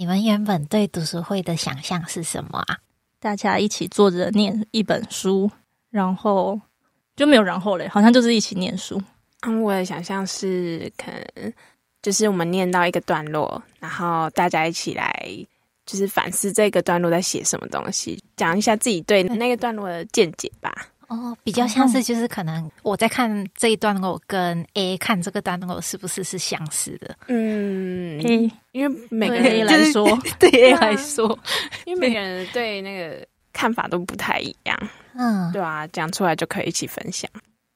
[0.00, 2.78] 你们原本对读书会的想象是什么啊？
[3.18, 5.50] 大家一起坐着念一本书，
[5.90, 6.60] 然后
[7.16, 9.02] 就没有然后嘞，好像就是一起念书。
[9.40, 11.52] 嗯，我的想象是可能
[12.00, 15.28] 就是我们念到一个段落，然后大家一起来
[15.84, 20.72] 就是反思这个段落在写什么东西，讲一下自己对那个段落的见解吧。
[21.08, 27.16] 哦，比较像是就是可能我在看这一段落，跟 A 看这个段落是不是是相似的？
[27.28, 30.06] 嗯，A 因为每个人来说，
[30.38, 31.38] 对 A 来说，
[31.86, 34.78] 因为每个人对那个看法都不太一样。
[35.14, 37.28] 嗯，对啊，讲出来就可以一起分享。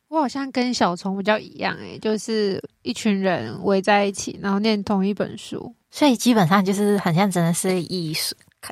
[0.08, 8.12] 我好像跟小虫比较一样，诶，就是一群人围在一起，然后念同一本书，所以基本上就是很像真的是以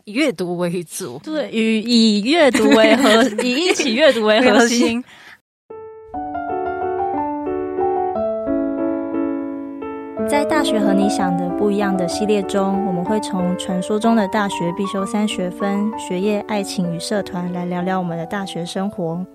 [0.05, 5.03] 阅读为主，对，以以阅读为核， 以一起阅读为核心。
[10.29, 19.27] 在大学和你想的不一样的系列中，我们会从传说中的大学必修三学分——学业、爱情与社团，来聊聊我们的大学生活。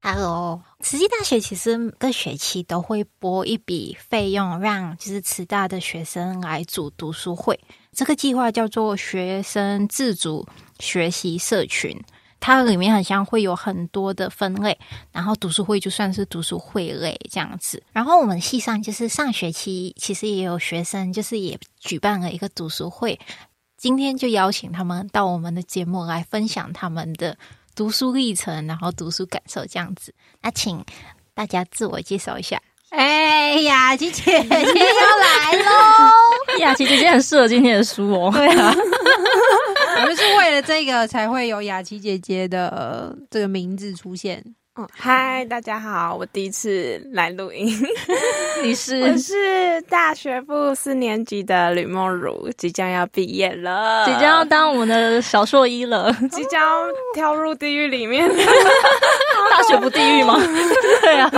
[0.00, 7.58] Hello，慈济大学其实各学期都会拨一笔费用，让就是慈大的学生来组读书会。
[7.94, 10.46] 这个计划叫做学生自主
[10.78, 11.96] 学习社群，
[12.40, 14.78] 它里面好像会有很多的分类，
[15.12, 17.82] 然后读书会就算是读书会类这样子。
[17.92, 23.20] 然后我们系上就是上学期其实也有学生，就是也举办了一个读书会，
[23.76, 27.36] 今天就邀请他们到我们的节目来分享他们的。
[27.74, 30.84] 读书历程，然后读书感受这样子，那请
[31.32, 32.60] 大家自我介绍一下。
[32.90, 36.31] 哎，呀，姐姐姐要来喽！
[36.58, 38.30] 雅琪姐姐很适合今天的书哦。
[38.34, 38.74] 对啊，
[40.00, 44.42] 我们是为了这个才会有雅琪姐姐的这个名字出现。
[44.74, 47.68] 哦，嗨，大家好，我第一次来录音。
[48.62, 49.02] 你是？
[49.04, 56.62] 我是大学部四年级的吕梦如，即将要毕业了，即将要当我们的小硕一了，即将
[57.14, 58.26] 跳入地狱里面。
[59.52, 60.38] 大学不地狱吗？
[61.02, 61.30] 对啊，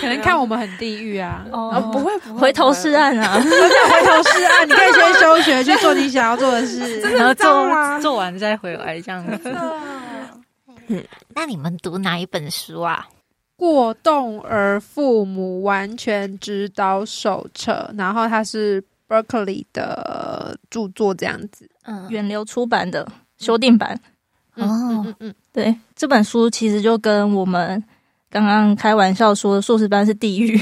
[0.00, 1.44] 可能看我们很地狱啊。
[1.50, 3.40] 哦，不会，不会，回头是岸啊！
[3.42, 9.56] 真的回头是岸，你可以先休学去做你想要做的事， 然后做做完再回来这样子。
[10.86, 11.04] 嗯，
[11.34, 13.08] 那你们读哪一本书啊？
[13.56, 23.06] 过动儿父母完全指导手册，然后它是 Berkeley 的著作，这样子，嗯，远流出版的
[23.38, 23.98] 修订版。
[24.56, 27.82] 哦，嗯对，这本书其实就跟我们
[28.30, 30.60] 刚刚开玩笑说的硕士班是地狱，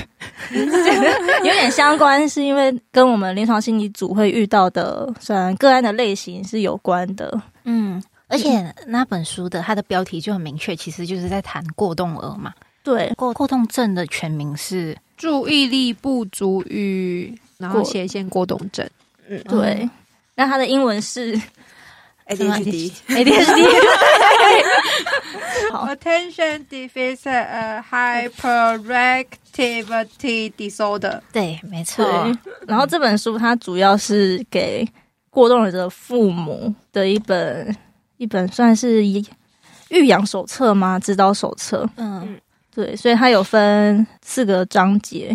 [0.53, 8.03] 有点相关，是因为跟我们临床心理组会遇到的，虽然个案的类型是有关的，嗯。
[8.33, 12.55] 而且那本书的它的标题就很明确，其实就是在谈过动儿嘛。
[12.85, 18.89] 对，过过动症的全名是注意力不足与然后斜线过动症。
[19.29, 19.91] 嗯，对。
[20.37, 21.37] 那它的英文是
[22.31, 22.93] ADHD。
[23.09, 23.67] ADHD。
[25.71, 31.21] 好，Attention Deficit Hyperactivity Disorder。
[31.33, 32.33] 对，没错。
[32.67, 34.89] 然后这本书它主要是给
[35.31, 37.77] 过动儿的父母的一本。
[38.17, 39.05] 一本算是
[39.89, 40.99] 育养手册吗？
[40.99, 41.89] 指导手册。
[41.97, 42.39] 嗯，
[42.75, 45.35] 对，所以它有分四个章节。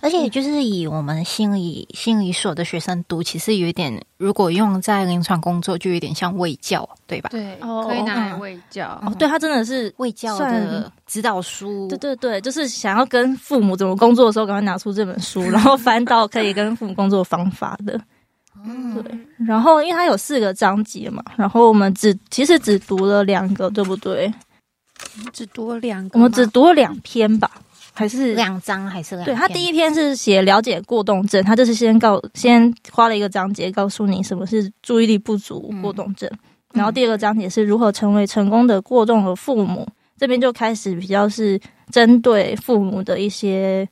[0.00, 7.28] 嗯，而且就是以我们心理心理所的学生读，其实有一点，如果用在临床工作，就有点像卫教，对吧？
[7.30, 9.00] 对，可以拿来卫教。
[9.04, 11.86] 哦，对，他真的是卫教的指导书。
[11.88, 18.00] 对对对，就是想要跟父母怎么工作的时候，赶快拿出这本书， 然后翻到可以跟父母工作方法的。
[18.64, 24.32] 嗯，对，然后因为它有四个章节嘛，然后我们只其实只读了两个，对不对？
[25.32, 27.50] 只读了两个，我们只读了两篇吧，
[28.00, 29.26] 还是两章，还是两？
[29.26, 36.38] 对，他第一篇是写了解过动症，他就是先告先花了一个章节告诉你什么是注意力不足过动症，嗯、
[36.76, 43.86] 然后第二个章节是如何成为成功的过动的父母，这边就开始比较是针对父母的一些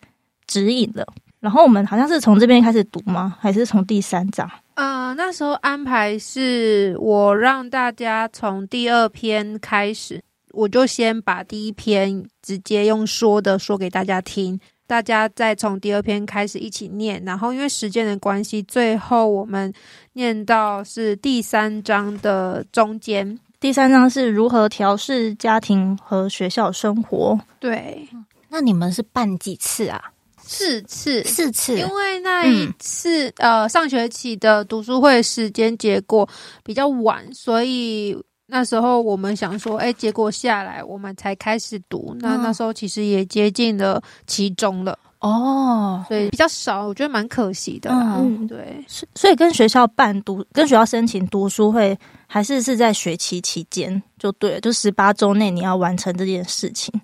[0.46, 1.06] 指引了。
[1.40, 3.36] 然后我们好像是从这边开始读吗？
[3.38, 4.50] 还是从第三章？
[4.76, 10.18] 呃，那时候安排是我让大家从第二篇开始，
[10.52, 17.22] 我就先把第一篇直接用说的说给大家听，大家再从第二篇开始一起念。
[17.24, 19.72] 然后因为时间的关系，最后我们
[20.14, 23.38] 念到是第三章的中间。
[23.60, 27.38] 第三章是如何调试家庭和学校生活。
[27.58, 28.08] 对，
[28.48, 30.00] 那你们是办几次啊？
[30.40, 36.26] 四次，四次，因为那一次、嗯、呃上学期的读书会时间结果
[36.64, 38.16] 比较晚，所以
[38.50, 42.16] 那时候我们想说，哎，结果下来我们才开始读。
[42.18, 44.98] 那那时候其实也接近了期中了。
[45.20, 47.90] 哦，所以比较少，我觉得蛮可惜的。
[47.90, 48.82] 嗯，对，
[49.14, 56.94] 所以跟学校办读，跟学校申请读书会，还是是在学期期间就对了，就十八周内你要完成这件事情。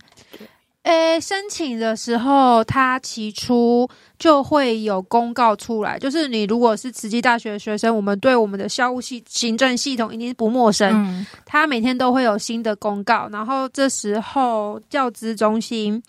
[0.85, 3.89] 诶，申请的时候，他起初
[4.19, 10.93] 就会有公告出来，就是你如果是慈济大学的学生，我们对我们的校务系行政系统一定是不陌生。
[10.93, 16.03] 嗯，他每天都会有新的公告，然后这时候教资中心。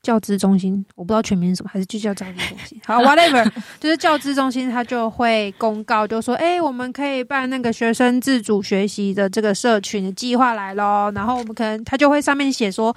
[0.00, 2.78] 教资中心，我不知道全名是什么，还是就叫教资中心。
[2.84, 3.50] 好， whatever，
[3.80, 11.10] 就是教资中心，他就会公告，就说，哎、欸，我们可以办那个学生自主学习的这个社群的计划来咯。
[11.14, 12.94] 然后我们可能他就会上面写说，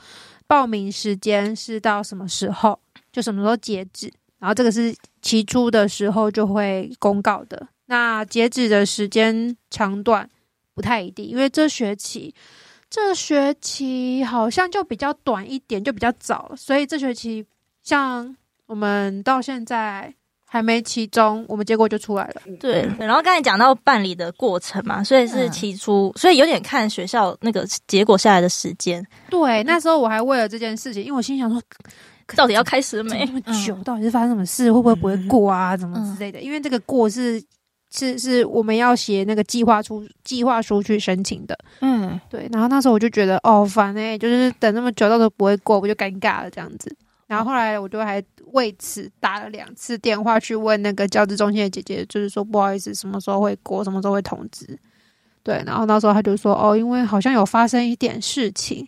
[0.47, 2.79] 报名时间是到什么时候，
[3.11, 4.11] 就什么时候截止。
[4.39, 7.67] 然后这个是期初的时候就会公告的。
[7.87, 10.29] 那截止的时间长短
[10.73, 12.33] 不太一定，因为这学期。
[12.89, 17.45] 这学期好像就比较短一点，就比较早，所以这学期
[17.83, 18.33] 像
[18.65, 20.13] 我们到现在
[20.49, 22.41] 还没期中，我们结果就出来了。
[22.59, 29.05] 对，然后刚才讲到办理的过程嘛，所以是期初，嗯、所以有点看学校那个结果下来的时间。
[29.29, 31.61] 对，那时候我还为了这件事情，因为我心想说，
[32.35, 33.25] 到底要开始没？
[33.25, 34.71] 这么久，嗯、到底是发生什么事？
[34.71, 35.75] 会不会不会过啊？
[35.75, 36.41] 怎么之类的？
[36.41, 37.43] 因为这个过是。
[37.89, 41.57] 是是，我们要写那个计划书，计划书去申请的。
[41.79, 42.45] 嗯，对。
[42.51, 46.93] 然后那时候我就觉得，哦，烦哎、欸，就是等那么久，到时候不会过，我就尴尬了这样子。
[47.27, 54.65] 然后后来我就还为此打了两次电话去问那个教资中心的姐姐，就是说不好意思，什么时候会过，什么时候会通知。
[55.43, 58.87] 对，然后那时候他就说，哦，因为好像有发生一点事情，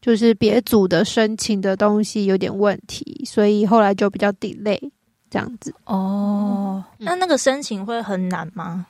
[0.00, 4.90] 就是别组的申请的东西有点问题，所以后来就比较 delay。
[5.32, 8.84] 这样子哦，那那个申请会很难吗？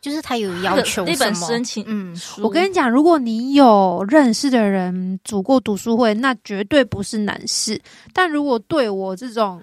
[0.00, 7.80] 就是他有要求那本申请，嗯，我跟你讲，如果你有认识的人组过读书会，那绝对不是难事。
[8.12, 9.60] 但如果对我这种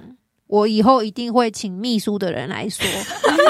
[0.47, 2.85] 我以后一定会请秘书的人来说，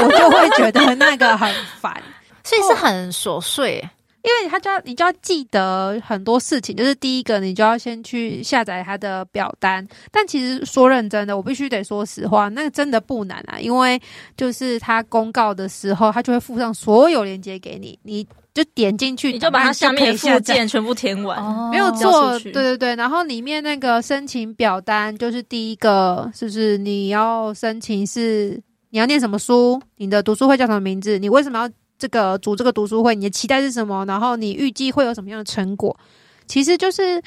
[0.03, 2.01] 我就会觉得那个很烦，
[2.43, 3.83] 所以是很琐碎。
[4.25, 9.88] 因为他就要你就要记得很多事情，就是第一个你就要先去下载他的表单。
[10.12, 13.60] 但其实说认真的，我必须得说实话，那个真的不难啊。
[13.60, 14.01] 因为
[14.36, 22.39] 就是他公告的时候，他就会附上所有链接给你，你就点进去，你就把它下面附件全部填完，没有错。
[22.39, 31.69] 对对对，然后里面那个申请表单就是第一个，是不是你要申请是你要念什么书，你的读书会叫什么名字，你为什么要？
[31.97, 34.06] 这个组这个读书会，你的期待是什么？
[34.06, 35.97] 然后你预计会有什么样的成果？
[36.45, 37.21] 其实就是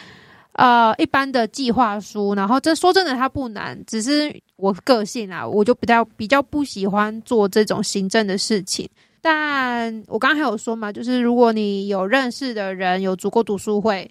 [0.53, 2.35] 呃一般的计划书。
[2.35, 8.89] 然后这说真的，它不难，只是我个性啊，我就比较比较不喜欢做这种行政的事情。
[9.21, 14.09] 但我刚刚还有说嘛，就是如果你有认识的人有组过读书会，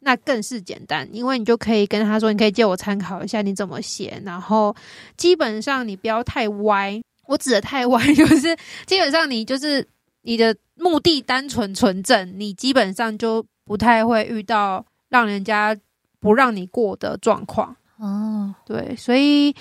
[0.00, 4.22] 那更是简单，因为你就可以跟他说，你可以借我参考一下你怎么写。
[4.24, 4.74] 然后
[5.16, 8.56] 基本上你不要太歪，我指的太歪就是
[8.86, 9.86] 基本上你就是。
[10.26, 15.74] 你的目的单纯纯正，你基本上就不太会遇到让人家
[16.18, 17.76] 不让你过的状况。
[17.98, 19.54] 哦，对，所以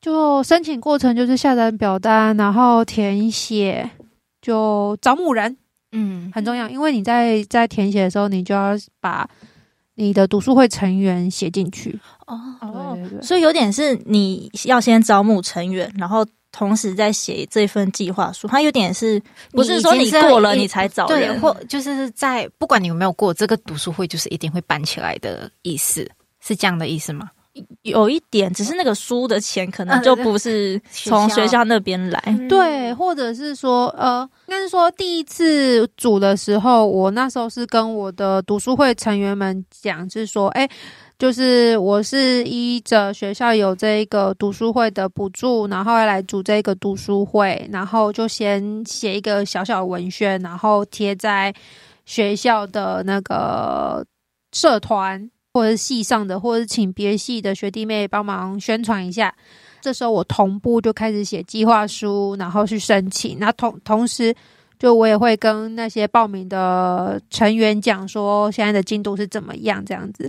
[0.00, 3.90] 就申请过程就是下载表单，然后填写，
[4.40, 5.58] 就招募人，
[5.92, 8.70] 嗯，很重要，因为你在在填写的时候，你就要
[9.00, 9.28] 把
[9.96, 12.00] 你的读书会成员写进去。
[12.26, 16.26] 哦，对对对，所以有点是你要先招募成员，然后。
[16.52, 19.22] 同时在写这份计划书，它有点是
[19.52, 26.08] 不是说你过了你才找人，对，或就是在不管你有没有过这个读书会，就是一定会办起来的意思，
[26.40, 27.30] 是这样的意思吗？
[27.82, 40.68] 有一点，只是那个书的钱可能就不是从学校那边来，嗯、对，或者是说，呃，应该是说第一次组的时候，我那时候是跟我的读书会成员们讲，就是说，哎。
[41.20, 51.54] 就是我是依着学校有这一个读书会的补助，然后来组这个读书会，然后就先写一个小小文宣，然后贴在
[52.06, 54.02] 学校的那个
[54.52, 59.34] 社团或者是系上的，或者是请别系的学弟妹帮忙宣传一下。
[59.82, 63.38] 这时候我同步就开始写计划书，然后去申请。
[63.38, 64.34] 那同同时，
[64.80, 70.28] 就我也会跟那些报名的成员讲说，现在的进度是怎么样，这样子。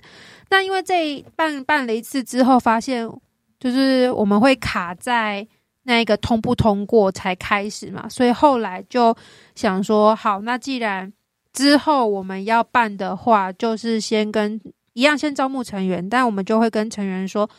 [0.50, 3.10] 那因为这办办了一次之后，发现
[3.58, 5.48] 就是我们会卡在
[5.84, 9.16] 那个通不通过才开始嘛，所以后来就
[9.56, 11.14] 想说，好，那既然
[11.54, 14.60] 之后我们要办的话，就是先跟
[14.92, 17.50] 一样先招募成员，但我们就会跟成员说，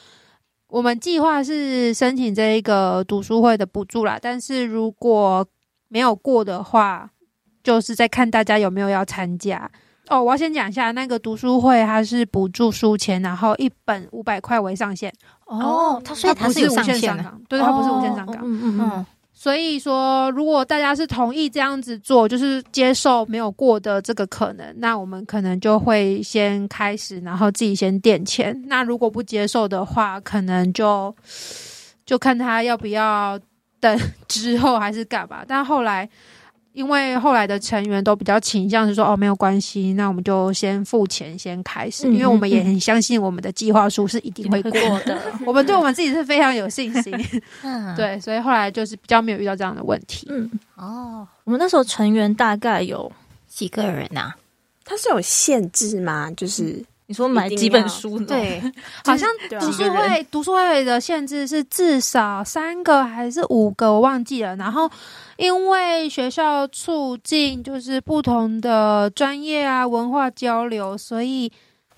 [0.68, 5.46] 我们计划是申请这一个读书会的补助啦，但是如果
[5.92, 7.10] 没有过的话，
[7.62, 9.70] 就是在看大家有没有要参加。
[10.08, 15.12] 哦，我要先讲一下那个读书会，它是补助书钱，然后一本五百块为上限。
[15.44, 17.22] 哦，它所以它不是是有上无限上限的。
[17.22, 18.38] 纲，对，它不是无限上纲。
[18.38, 28.60] 嗯嗯嗯，嗯，所以说，如果大家是同意这样子做，就是接受没有过的这个可能，那我们可能就会先开始，然后自己先垫钱。
[28.66, 31.14] 那如果不接受的话，可能就
[32.04, 33.38] 就看他要不要
[33.82, 35.44] 等之后还是干嘛。
[35.46, 36.08] 但后来。
[36.74, 44.70] 因为后来的成员都比较倾向是说哦，没有关系，那我们就先付钱先开始，嗯因为我们也很相信我们的计划书是一定会过
[45.00, 47.12] 的， 我们对我们自己是非常有信心。
[47.60, 50.26] 嗯，对，所以后来就是比较没有遇到这样的问题。
[50.30, 53.12] 嗯，哦，我们那时候成员大概有，
[53.46, 54.34] 几个人啊？
[54.82, 56.30] 它是有限制吗？
[56.34, 56.82] 就是
[57.12, 58.24] 你说买几本书呢？
[58.26, 58.58] 对，
[59.04, 59.28] 好像
[59.60, 64.56] 读书会读书会的限制是至少三个还是五个，我忘记了。
[64.56, 64.90] 然后
[65.36, 71.52] 因为学校促进就是不同的专业啊文化交流，所以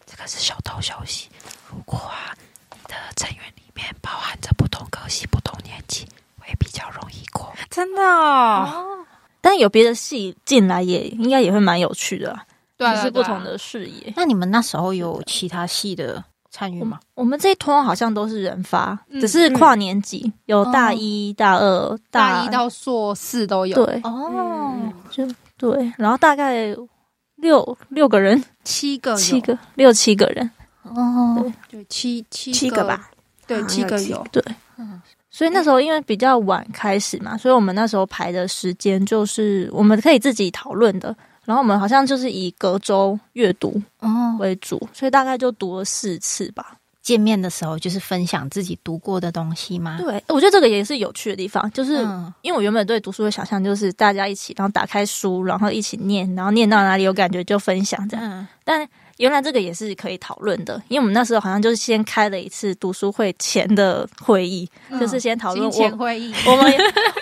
[0.05, 1.29] 这个是小道消息。
[1.71, 2.35] 如果啊
[2.73, 6.05] 你的成员里面包含着不同科系、不同年级，
[6.41, 7.55] 会比较容易过。
[7.71, 9.07] 真的哦。
[9.41, 14.13] 但有别的系进来也应该也会蛮有趣的、啊，对啊是不同的视野。
[14.17, 16.99] 那你们那时候有其他系的参与吗？
[17.15, 24.01] 我们这一通好像都是人发，嗯只是跨年级，有大一、大二、大一到硕士都有，对。
[24.03, 25.25] 哦，就
[25.57, 26.75] 对，然后大概
[27.37, 30.51] 六六个人，七个七个六七个人，
[30.83, 31.85] 哦，对。
[31.89, 33.11] 七七七个吧，
[33.47, 34.25] 对七个有。
[34.31, 34.43] 对，
[34.79, 35.01] 嗯。
[35.31, 41.15] 所以那时候因为比较晚开始嘛，所以我们那时候排的时间就是我们可以自己讨论的。
[41.45, 46.77] 然后我们好像就是以隔周阅读哦，为主，所以大概就读了四次吧。
[47.03, 49.99] 见面的时候就是分享自己读过的东西吗？
[50.01, 58.27] 对，我觉得这个也是有趣的地方，就是嗯因为我原本对读书的想象就是大家一起，然后打开书，然后一起念，然后念到哪里有感觉就分享这样。
[58.27, 66.73] 嗯，但原来这个也是可以讨论的，因为我们那时候好像就是先开了一次读书会前的会议，嗯就是先讨论金钱我会议， 我们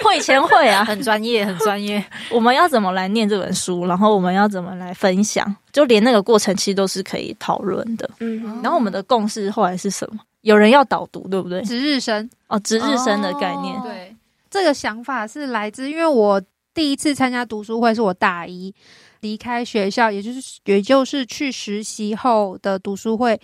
[0.03, 2.03] 会前会啊， 很专业，很专业。
[2.31, 8.09] 我们要怎么来念这本书，然后我们要怎么来分享，就连那个过程其实都是可以讨论的。
[8.21, 10.21] 嗯，然后我们的共识后来是什么？
[10.41, 11.63] 有人要导读，对不对？
[11.63, 12.29] 值日生。
[12.49, 13.77] 哦，值日生的概念。
[13.77, 14.17] 哦对，
[14.51, 16.43] 这个想法是来自，因为我
[16.75, 18.75] 第一次参加读书会是我大一
[19.23, 23.41] 离开学校，也就是也就是去实习后的读书会，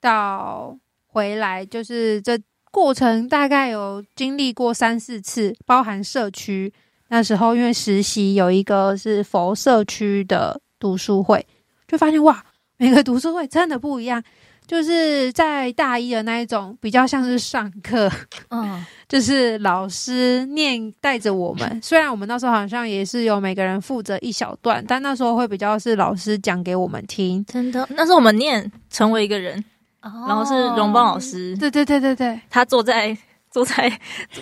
[0.00, 2.38] 到回来就是这
[2.70, 6.72] 过程大概有经历过三四次，包含社区
[7.08, 11.46] 那时候因为实习有一个是佛社区的读书会，
[11.86, 12.44] 就发现哇，
[12.76, 14.22] 每个读书会真的不一样。
[14.66, 18.10] 就是在大一的那一种，比较像是上课，
[18.50, 27.44] 嗯， 就是老师念带着我们， 虽然我们那时候好像也是有每个人负责一小段，但那时候会比较是老师讲给我们听。
[27.46, 29.64] 真的，那时候我们念成为一个人，
[30.02, 33.16] 然然后是荣邦老师，对对对对对，他坐在
[33.52, 33.90] 坐在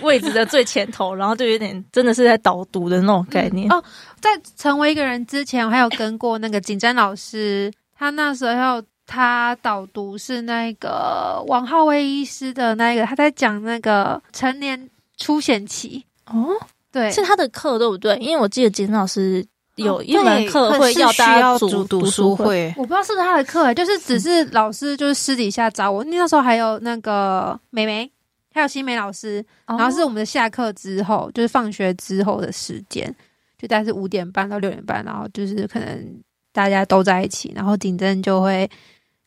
[0.00, 3.68] 位置的最前头，然后就有点真的是在导读的那种概念。
[3.68, 3.84] 嗯哦，
[4.20, 8.82] 在成为一个人之前，我还有跟过那个景瞻老师，他那时候。
[9.06, 16.48] 他导读是那个王浩威医师的那个，他在讲那个成年初显期哦，
[16.90, 18.16] 对，是他的课对不对？
[18.16, 19.44] 因为我记得金老师
[19.76, 28.10] 有一门课会要大家组读读书，会，我不知道是不是他的课，就是只是老师就是私底下找我，那时候还有那个美眉，
[28.54, 33.14] 还有新梅老师，然后是我们的下课之后，就是放学之后的时间，
[33.58, 38.68] 就大概是五点半到六点半，然后就是可能大家都在一起，然后景珍就会。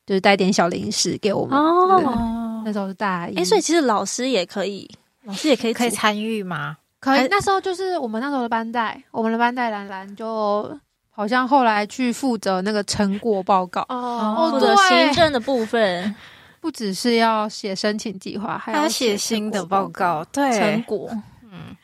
[0.07, 2.63] 就是带点小零食给我们哦。
[2.65, 4.89] 那时候是大一，哎、欸，所以其实老师也可以，
[5.23, 6.77] 老师也可以可以参与吗？
[6.99, 7.27] 可以。
[7.29, 10.75] 那时候就是我们那时候的班代，我们的班代兰兰就
[11.09, 16.15] 好像后来去负责那个成果报告哦，负责行政的部分，
[16.59, 20.25] 不只是要写申请计划，还要写新的报告。
[20.31, 21.09] 对，成果。
[21.43, 21.75] 嗯，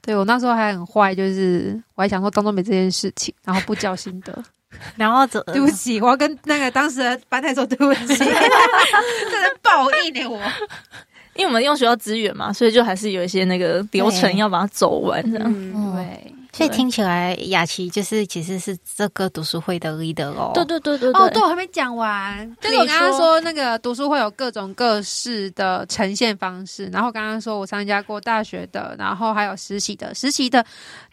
[0.00, 4.42] 对我那时候还很坏，就是我还想说当做没这件事情，然后不交心得。
[4.96, 10.40] 然后走对不起，我要跟那个当时的班代说对不起，真的报应呢我。
[11.34, 15.46] 因为我们用学校资源嘛，所以就还是有一些那个流程要把它走完这样。
[15.48, 16.34] 嗯，对。
[16.54, 20.52] 所以听起来雅琪就是其实是这个读书会的 leader 哦。
[20.54, 30.64] 对对对对哦，对我还没讲完，就是我刚刚说那个读书会有各种各式的呈现方式，然后刚刚说我参加过大学的，然后还有实习的，实习的，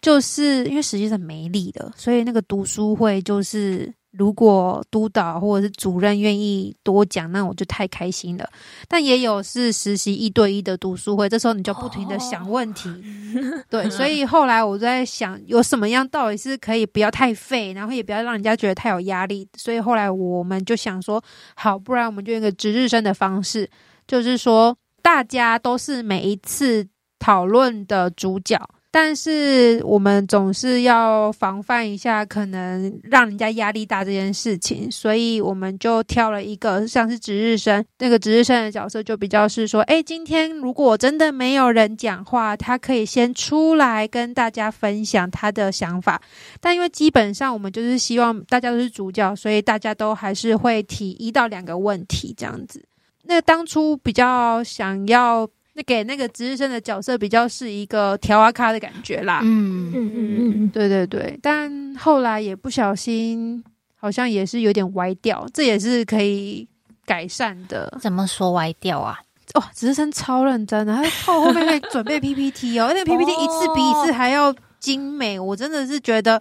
[0.02, 8.50] 就是因为实习是没力的，所以那个读书会就是如果督导或者是主任愿意多讲，那我就太开心了。
[8.88, 12.90] 但也有是实习一对一的读书会，这时候你就不停的想问题，
[13.38, 19.48] 哦、对，所以后来我在想，有什么样到底是可以不要太废，然后也不要让人家觉得太有压力。
[19.56, 21.24] 所以后来我们就想说，
[21.56, 23.70] 好，不然我们就用一个值日生的方式，
[24.08, 26.88] 就是说大家都是每一次
[27.20, 28.60] 讨论的主角。
[28.92, 46.20] 但是我们总是要防范一下可能让人家压力大这件事情，所以我们就挑了一个像是值日生，那个值日生的角色就比较是说，诶，今天如果真的没有人讲话，他可以先出来跟大家分享他的想法。
[46.60, 52.84] 但因为基本上我们就是希望大家都是主角，所以大家都还是会提一到两个问题这样子。
[53.26, 55.48] 那当初比较想要。
[55.84, 63.64] 给那个值日生的角色比较是一个调啊咖的感觉啦，嗯嗯嗯嗯，对对对，但后来也不小心，
[63.96, 66.68] 好像也是有点歪掉，这也是可以
[67.06, 67.98] 改善的。
[68.02, 69.20] 怎么说歪掉啊？
[69.56, 76.40] 哦，值日生超认真的，他后后面会准备 PPT 哦，那个 PPT 一次比一次还要精美，我真的是觉得。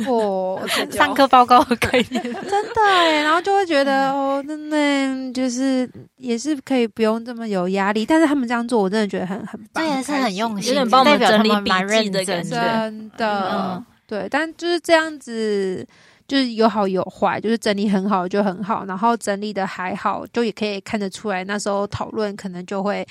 [0.06, 11.70] 哦，上课报告可以，真的哎，然后就会觉得哦，那那就是也是可以不用这么有压力，但是他们这样做，我真的觉得很很棒，这也是很用心，有点帮我们整理笔
[12.02, 15.86] 记的感觉，真的，嗯、对，但就是这样子，
[16.26, 23.06] 就是有好有坏，就是整理很好就很好，然后整理的还好，就也可以看得出来，那时候讨论可能就会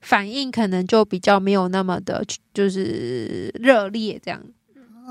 [0.00, 4.40] 反应可能就比较没有那么的，就是热烈这样。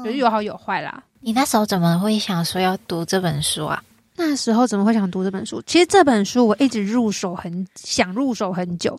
[0.04, 1.04] 就是有好有坏啦。
[1.20, 3.84] 你那时候怎么会想说要读这本书啊？
[4.16, 5.62] 那时候怎么会想读这本书？
[5.66, 8.98] 其实这本书我一直入手很想入手很久，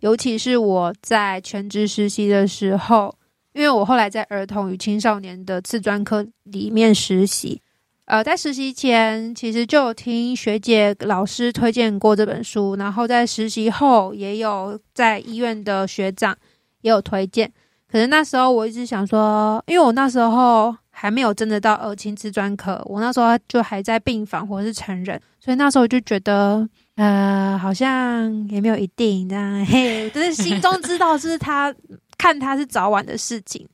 [0.00, 3.14] 尤其是我在全职实习的时候，
[3.52, 7.60] 因为我后来在儿童与青少年的次专科里面实习。
[8.06, 16.36] 呃，在实习前其实就有听学姐老师推荐过这本书，然后在实习后也有在医院的学长
[16.82, 17.52] 也有推荐。
[17.90, 31.74] 可是那时候我一直想说，因为我那时候还没有真的到儿青次专科，我那时候就还在病房或是成人，所以那时候就觉得，呃，好像也没有一定这样，嘿，但是心中知道是他
[32.16, 33.66] 看他是早晚的事情，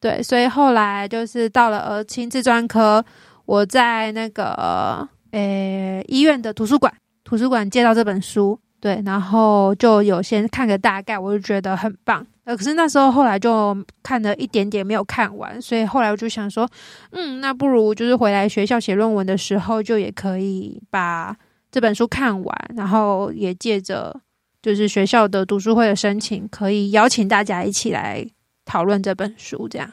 [0.00, 3.04] 对，所以后来就是到了儿青次专科，
[3.46, 6.92] 我在那个呃医院的图书馆，
[7.24, 12.26] 图书馆借到这本书，对，然后就有先看个大概，我就觉得很棒。
[12.44, 16.68] 呃，可是那时候后来就看了一点点，没有看完，所以后来我就想说，
[17.12, 21.34] 嗯，那不如就是回来学校写论文的时候，就也可以把
[21.72, 24.20] 这本书看完，然后也借着
[24.60, 28.26] 就是学校的读书会的申请，可以邀请大家一起来
[28.66, 29.90] 讨论这本书，这样。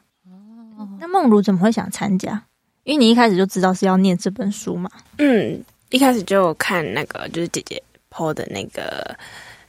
[0.78, 2.44] 哦，那梦如怎么会想参加？
[2.84, 4.90] 因为你一开始就知道是要念这本书嘛。
[5.18, 9.16] 嗯，一开始就看那个就是姐姐 po 的那个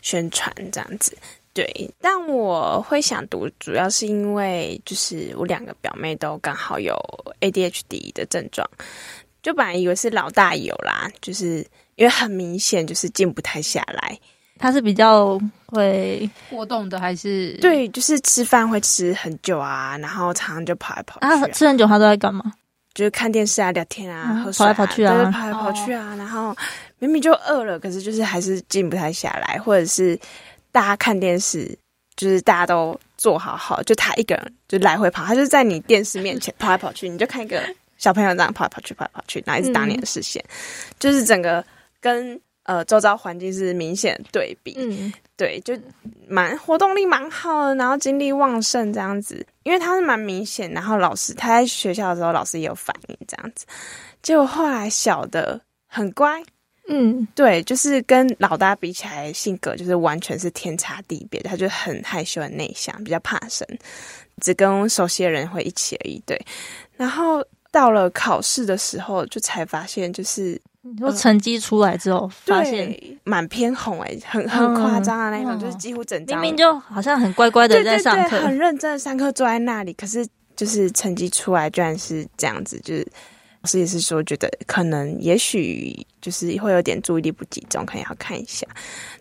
[0.03, 1.17] 宣传这样子。
[1.55, 6.97] 对，但我会想读，主要是因为就是我两个表妹都刚好有
[7.41, 8.67] ADHD 的症状，
[9.43, 11.59] 就本来以为是老大有啦，就是
[11.97, 14.19] 因为很明显就是静不太下来。
[14.59, 21.35] 他是比较会过动的，还是对，就是吃饭会吃很久啊，然后常常就跑来跑去啊。
[21.35, 22.51] 啊，吃很久他都在干嘛？
[22.95, 26.13] 就是看电视啊、聊天啊、啊喝水啊、跑来跑去啊，对，跑来跑去啊。
[26.13, 26.57] 哦、然后
[26.99, 30.19] 明明就饿了，可是就是还是静不太下来，或者是。
[30.75, 31.79] 大家看电视，
[32.17, 37.63] 就是大家都坐好好，就他一个人就来回跑，他就在你电视面前跑来跑去，你就看一个
[37.99, 41.63] 小朋友这样跑来跑去，跑来跑去，然后一直挡你的视线，嗯、就是整个
[42.01, 44.75] 跟呃周遭环境是明显对比。
[44.79, 45.75] 嗯，对，就
[46.29, 53.67] 蛮活动力蛮好的，然后精力旺盛这样子，因为他是蛮明显，然后老师他在学校的时候，老师也有反应这样子，
[54.23, 56.43] 结果后来小的很乖。
[56.89, 61.41] 嗯，对，就是跟老大比起来，性格就是完全是天差地别。
[61.41, 63.65] 他就很害羞、很内向，比较怕生，
[64.41, 66.21] 只跟熟悉的人会一起而已。
[66.27, 66.37] 对，
[66.97, 83.07] 然后到了考试的时候，就才发现，就是你说成绩出来之后，呃、发现满偏红、欸，诶很很夸张的那种，嗯、就是几乎整张明明就好像很乖乖的在上课，对对对，很认真的上课，坐在那里，可是就是成绩出来居然是这样子，就是。
[83.65, 88.67] 老师也是说，觉得可能也许就是会有点注意力不集中，可能要看一下。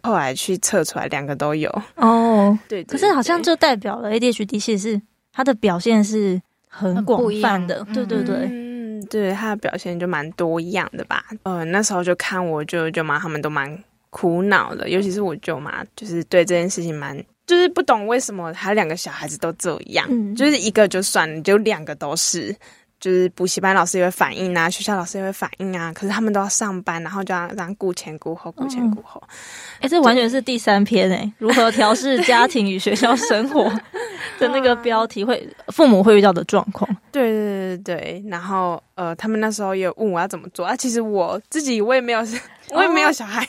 [0.01, 2.57] 后来去测出来，两个都有哦。
[2.67, 7.85] 对， 对，对，可是好像就代表了 ADHD 其实是他的表现是很广泛的。
[7.93, 11.25] 对对对，嗯，对，他的表现就蛮多样的吧。
[11.43, 22.55] 呃，那时候就看我舅舅妈他们都蛮苦恼的，尤其是我舅妈，就是对这件事情蛮就是不懂为什么他两个小孩子都这样，嗯、就是一个就算了，就两个都是。
[23.01, 29.19] 就是补习班老师也会反映啊，学校老师也会反映啊，可是他们都要上班，然后就要这样顾前顾后，顾前顾后。
[29.27, 33.63] 哎、嗯欸，这完全是第三篇哎、欸，如何调试 家庭与学校生活
[34.39, 36.87] 的那个标题会，会父母会遇到的状况。
[37.11, 42.19] 对对对对对，然后呃，他们那时候也问我要怎么做啊，其实我自己我也没有，
[42.69, 43.47] 我也没有小孩，哦、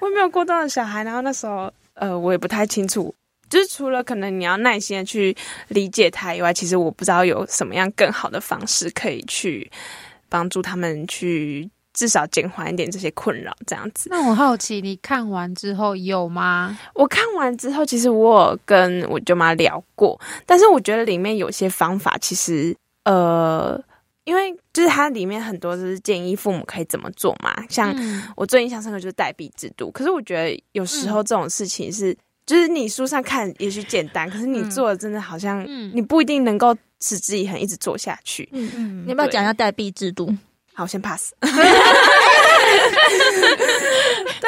[0.00, 3.14] 我也没有过多的小孩，然后那时候呃，我也不太清楚。
[3.48, 5.36] 就是除了可能你要耐心的去
[5.68, 9.70] 理解他以外，其实我不知道有什么样更好的方式可以去
[10.28, 14.08] 帮助他们去至少减缓一点这些困扰，这样子。
[14.10, 16.78] 那我好奇，你看完之后有吗？
[16.94, 23.80] 我看完之后，其实我有跟我舅妈聊过，但是我觉得里面有些方法其实呃，
[24.24, 27.94] 因为就是它里面很多就是建议父母可以怎么做嘛，像
[28.36, 29.90] 我最印象深刻就是代币制度。
[29.90, 32.16] 可是我觉得有时候这种事情是。
[32.46, 38.48] 嗯就是你书上看也许简单，可是你做的真的好像你不一定能够持之以恒一直做下去。
[38.52, 40.32] 嗯嗯，你要不要讲一下代币制度？
[40.72, 41.32] 好，我先 pass。
[41.42, 41.50] 对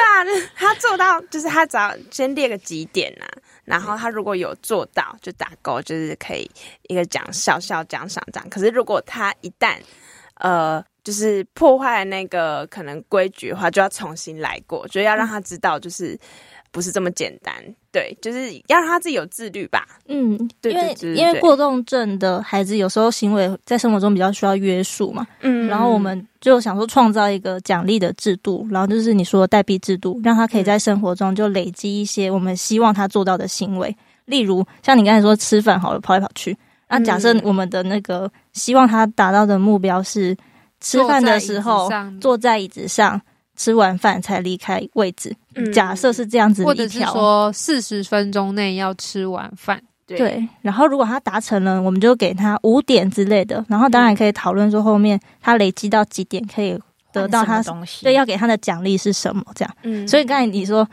[0.01, 0.23] 啊，
[0.55, 3.31] 他做到就是他只要先列个几点呐、啊，
[3.65, 6.49] 然后他如果有做到就打勾，就是可以
[6.83, 8.49] 一个奖小小奖赏这样。
[8.49, 9.75] 可是如果他一旦
[10.35, 16.17] 呃就是破坏那个可能规矩的话，就要重新来过，就要让他知道就是。
[16.71, 17.53] 不是这么简单，
[17.91, 19.87] 对，就是要让他自己有自律吧。
[20.07, 25.25] 嗯，对，因为因为过动症的孩子有时候行为在生活中比较需要约束嘛。
[25.41, 33.95] 嗯，然后我们就想说创造一个奖励的制度，然后就是你说的代币制度，让他可以在生活中就累积一些我们希望他做到的行为。
[34.25, 36.55] 例如像你刚才说吃饭好了，跑来跑去。
[36.87, 40.37] 那假设我们的那个希望他达到的目标是
[40.81, 41.89] 吃饭的时候
[42.21, 43.19] 坐在椅子上。
[43.55, 49.81] 吃完饭才离开位置，嗯、假设是这样子，或者是说四十分钟内要吃完饭。
[50.05, 56.75] 对，对，然后如果他达成了，我们就给他五点之类的，然后当然可以讨论说后面他累积到几点可以
[57.13, 59.43] 得到他东西，对，要给他的奖励是什么？
[59.53, 59.75] 这样。
[59.83, 60.87] 嗯，所以刚才你说，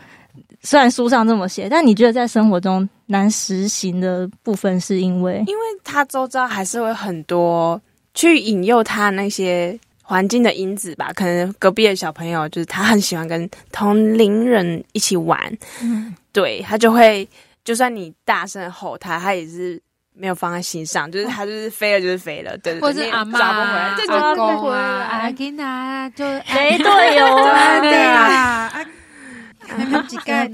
[0.62, 7.80] 虽然书上这么写，但你觉得在生活中难实行的部分，是因为因为他周遭还是会很多
[8.12, 9.78] 去引诱他那些。
[10.08, 15.36] 环境的因子吧，可能隔壁的小朋友就是他很喜欢跟同龄人一起玩，
[15.82, 17.28] 嗯，对，他就会，
[17.64, 19.82] 就算你大声吼他，他也是
[20.14, 28.86] 没有放在心上，就是他就是飞了就是飞了，对，或者是阿妈抓不回来，对，抓不回来，阿金啊，就没队友啊，对啊，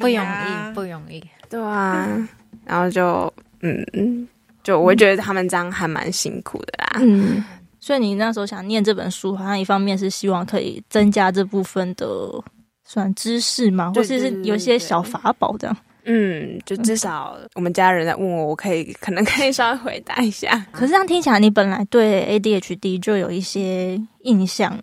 [0.00, 2.08] 不容易，不容易，对啊，
[2.64, 4.26] 然后就嗯，
[4.62, 7.44] 就我觉得他们这样还蛮辛苦的啦，嗯。
[7.82, 12.06] 所以你那时候想念这本书，好像一方面是希望可以增加这部分的
[12.84, 15.76] 算知识嘛，或者是有一些小法宝这样。
[16.04, 20.64] 嗯，就至少我们家人在问我，我可以可能可以稍微回答一下。
[20.70, 24.78] 可是这样听起来，你本来对 ADHD 就有一些印象。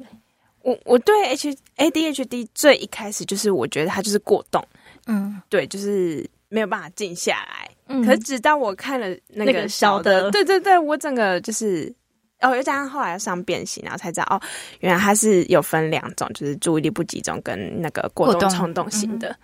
[0.61, 4.61] 我我对 H ADHD 最一开始就是我觉得它就是过动，
[5.07, 7.69] 嗯，对，就是没有办法静下来。
[7.87, 11.93] 嗯，可是直到我看了那个小的，那个小的对对对，我整个就是。
[12.41, 14.41] 哦，又加上后来上变形，然后才知道哦，
[14.79, 19.29] 原来它是有分两种，就是注意力不集中跟那个过动冲动型的。
[19.29, 19.37] 嗯、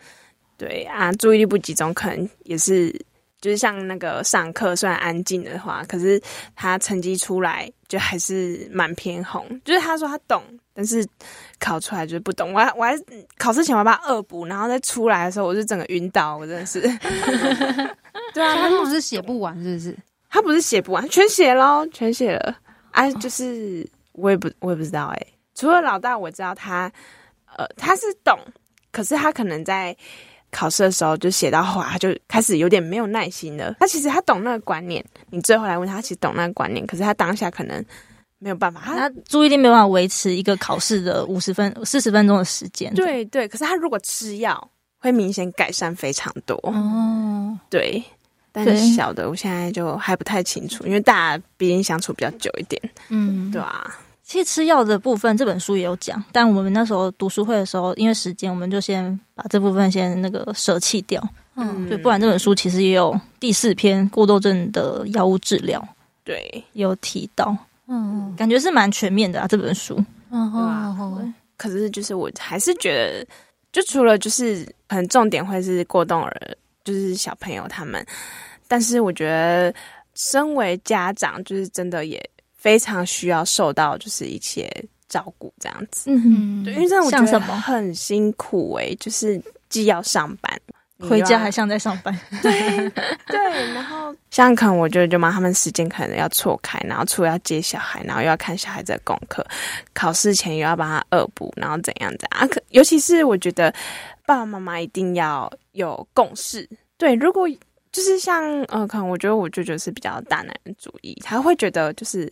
[0.58, 2.90] 对啊，注意力不集中可能也是，
[3.42, 6.22] 就是像那个上课虽然安静的话，可是
[6.56, 9.46] 他成绩出来就还是蛮偏红。
[9.66, 10.42] 就是他说他懂，
[10.74, 11.06] 但是
[11.60, 12.54] 考出来就是不懂。
[12.54, 12.96] 我还我还
[13.38, 16.80] 考试前我把它恶补，然后再出来的时候，我就整个晕倒，我真的是。
[18.34, 19.98] 对啊，他不是写不完，是不是？
[20.30, 22.58] 他不是写不完，全写了，全写了。
[22.96, 25.28] 啊，就是我也不我也不知道哎、欸。
[25.54, 26.92] 除了老大，我知道他，
[27.58, 28.38] 呃，他是懂，
[28.92, 29.96] 可是他可能在
[30.50, 33.76] 考试的时候就写到后来，他就开始有点没有耐心了。
[33.80, 37.84] 他其实他懂那个观念，你最后来问他，他其实懂那个观念，可是他当下可能
[38.40, 42.94] 没有办法，他，他注意力没有办法维持一个考试的五十分四十分钟的时间。
[42.94, 46.56] 对对，可是他如果吃药，会明显改善非常多。
[46.64, 48.04] 哦，对。
[48.56, 53.94] 但是小的，我现在就还不太清楚，因为大家毕竟相处比较久一点，嗯，对啊。
[54.24, 61.22] 其实吃药的部分，这本书也有讲，但我们那时候读书会的时候，因为时间，我们就先把这部分先那个舍弃掉，
[61.56, 61.96] 嗯，对。
[61.96, 65.88] 不然这本书其实也有第四篇过动症的药物治疗，
[66.24, 67.56] 对，有提到，
[67.88, 71.34] 嗯，感觉是蛮全面的啊，这本书，嗯，对吧？
[71.56, 73.28] 可是就是我还是觉得，
[73.72, 76.36] 就除了就是可能重点会是过动儿，
[76.86, 78.06] 就是小朋友他们。
[78.68, 79.74] 但是我觉得，
[80.14, 82.24] 身为家长，就是真的也
[82.56, 84.68] 非常需要受到就是一些
[85.08, 86.10] 照顾这样子。
[86.10, 90.60] 嗯哼，对，因为这样我觉得很辛苦诶、欸，就是既要上班，
[91.00, 92.18] 回家还像在上班。
[92.42, 92.90] 对
[93.28, 99.46] 对，然后像可能我觉得舅妈他们时间可能要错开，然后除了要接小孩，然后又要看小孩子的功课，
[99.94, 102.42] 考试前又要帮他恶补，然后怎样怎样。
[102.42, 103.72] 啊，可尤其是我觉得
[104.26, 106.68] 爸爸妈妈一定要有共识。
[106.98, 107.48] 对，如果
[107.92, 112.32] 就是像呃，可能我觉得我舅舅是比较大男人主义，他会觉得就是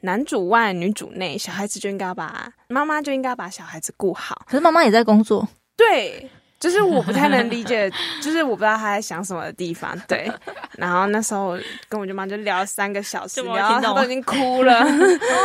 [0.00, 4.42] 男主外女主内，小孩子就应该把妈妈就应该把小孩子顾好。
[4.46, 6.28] 可是妈妈也在工作，对。
[6.64, 9.94] 就是我不太能理解， 就是我不知道他在想什么的地方。
[10.08, 10.32] 对，
[10.78, 11.58] 然后那时候
[11.90, 14.82] 跟我舅妈就聊了三个小时，聊到他都已经哭了。
[14.82, 14.88] 哦，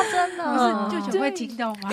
[0.10, 1.90] 真的，不是舅舅会听到吗？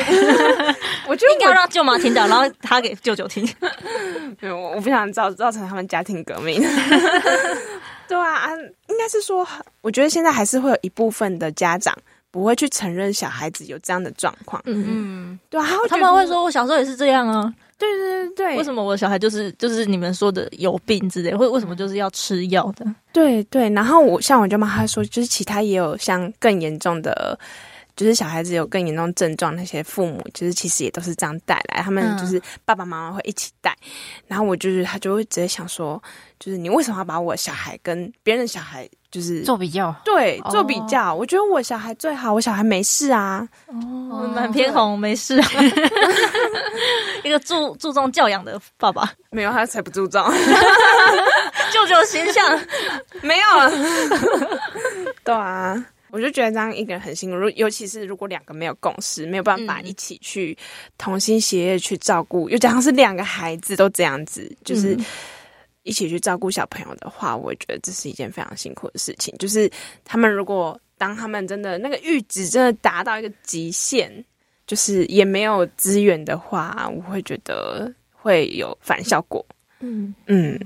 [1.09, 3.45] 我觉得应该让舅妈听到，然后他给舅舅听。
[4.41, 6.63] 对，我我不想造造成他们家庭革命。
[8.07, 8.49] 对啊，
[8.87, 9.45] 应该是说，
[9.81, 11.93] 我觉得现在还是会有一部分的家长
[12.31, 14.63] 不会去承认小孩子有这样的状况。
[14.67, 17.53] 嗯嗯，对啊，他们会说，我小时候也是这样啊。
[17.79, 22.87] 对对对对，为什么我的小孩就是就是你们说的有病之类，或为什么就是要吃药的？
[23.13, 27.39] 对对，然后我像我舅妈她说，就是其他也有像更严重的，
[27.97, 33.89] 就是小孩子有更严重症状，那些父母就是其实也都是这样带来，他们就是爸爸妈妈会一起带，嗯、
[34.29, 36.01] 然后我就是他就会直接想说，
[36.39, 38.89] 就是你为什么要把我小孩跟别人的小孩？
[39.09, 41.13] 就是做比较，对，做比较。
[41.13, 41.21] Oh.
[41.21, 43.49] 我觉得我小孩最好，我小孩没事啊。
[43.67, 45.49] 哦，满偏红，没事啊。
[47.25, 50.23] 一个注注重教养的爸爸，没有他才不注重。
[51.73, 52.61] 舅舅形象
[53.23, 53.71] 没有啊。
[55.25, 60.57] 对啊，我就觉得这样一个人很辛苦，如尤其是如果两个没有共识，没有办法一起去
[60.97, 64.95] 同心协力去照顾，又加上是两个孩子都这样子，就是。
[64.95, 65.05] 嗯
[65.87, 69.33] 一起去照顾小朋友的话，我觉得这是一件非常辛苦的事情。
[69.39, 69.71] 就是
[70.05, 74.11] 他们如果当他们真的那个阈值真的达到一个极限，
[74.67, 79.47] 就是也没有资源的话，我会觉得会有反效果。
[79.79, 80.59] 嗯嗯，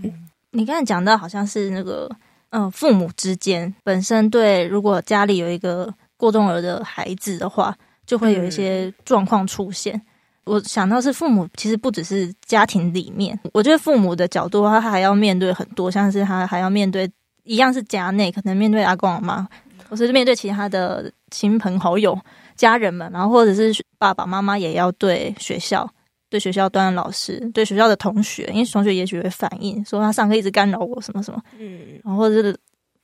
[0.53, 2.11] 你刚才讲到好像是那个，
[2.51, 7.75] 嗯、呃，父母之间本身对，如果家里有一个过重儿的孩子的话，
[8.07, 9.95] 就会有一些状况出现。
[9.97, 10.03] 嗯
[10.45, 13.39] 我想到是父母，其实不只是家庭里面。
[13.53, 17.09] 我觉得父母的角度，他还要面对很多，像是他还要面对
[17.45, 19.47] 一样是家内，可能面对阿公阿妈，
[19.89, 22.19] 或是面对其他的亲朋好友、
[22.57, 25.89] 家人们，然后或者是爸爸妈妈也要对学校、
[26.31, 32.57] 对学校端的老师、对学校的同学，因为同学也许会反映说他上课一直干扰我什么什么，嗯，然后或者是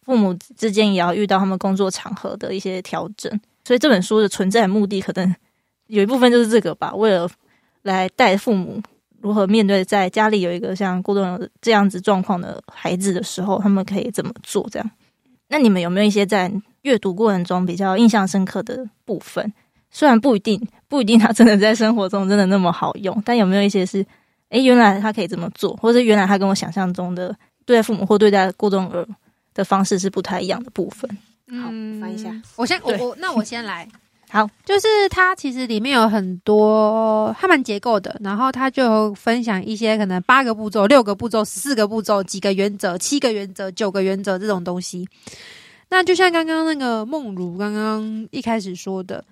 [0.04, 3.30] 父母之间也要遇到他们工作场合的一些调整。
[3.64, 5.34] 所以这本书的存在的目的可能。
[5.88, 7.30] 有一部分就是这个吧，为了
[7.82, 8.82] 来带父母
[9.20, 14.68] 如何面对在家里有一个像过动这样子状况的孩子的时候，他们可以怎么做？
[14.68, 14.90] 这样，
[15.46, 19.52] 那你们有没有一些在阅读过程中比较印象深刻的部分？
[19.90, 24.04] 虽然不一定 不一定他真的在生活中真的那么好用，但有没有一些是，
[24.50, 29.06] 诶，原来他可以这么做，或者原来他跟我想象中的对待父母或对待过动儿
[29.54, 31.10] 的方式是不太一样的部分？
[31.50, 31.68] 好，
[32.00, 33.88] 翻一下，我先我我那我先来。
[34.28, 38.14] 好，就是它其实里面有很多，还蛮结构的。
[38.20, 45.08] 然后它就分享一些可能八个步骤、六个步骤、十四个步骤、几个原则、七个原则、九个原则这种东西。
[45.88, 49.24] 那就像刚刚那个梦如刚刚一开始说的，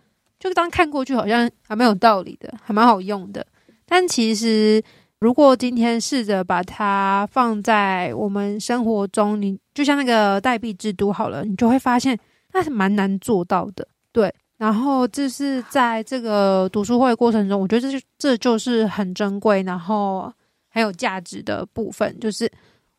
[0.48, 3.46] 就当看过去好像还蛮有道理的，还蛮好用的。
[3.86, 4.82] 但其实
[5.18, 12.18] 如果今天试着把它放在我们生活中，你就像那个代币制度好了，你就会发现
[12.52, 14.32] 那是蛮难做到的，对。
[14.56, 20.32] 然后这是在这个读书会过程中，我觉得这就这就是很珍贵，然后
[20.68, 22.50] 很有价值的部分，就是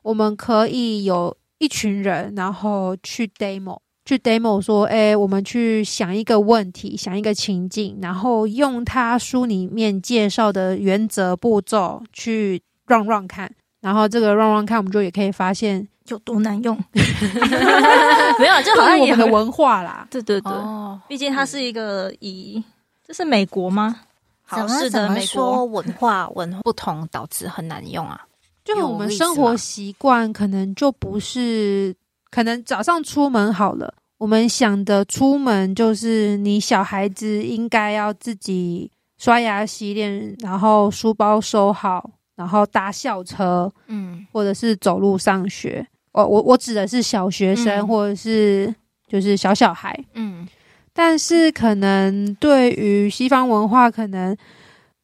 [0.02, 15.88] 我们可以有一群人，然后去 demo，去 demo 说，哎，我们去想一个问题，想一个情境，然后用他书里面介绍的原则步骤去 run run 看，然后这个 run run 看，我们就也可以发现。
[16.10, 16.78] 有多难用？
[16.94, 20.08] 没有，就好像我们的文化啦。
[20.12, 22.64] 对对对，哦、毕竟它是一个以
[23.04, 24.02] 这是美国吗？
[24.44, 28.22] 好，是的，美国文化文化不同导致很难用啊。
[28.64, 31.96] 就我们生活习惯可能就不是，
[32.36, 45.88] 可能早上出门好了，我们想的出门就是你小孩子应该要自己刷牙洗脸，然后书包收好，然后搭校车，嗯，或者是走路上学。
[46.12, 48.76] 我我我指的是小学生，或者是
[49.08, 50.46] 就是小小孩，嗯，
[50.92, 54.36] 但是可能对于西方文化，可能